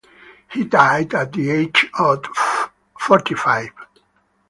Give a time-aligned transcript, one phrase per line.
[0.51, 2.25] He died at the age of
[2.99, 3.69] forty-five.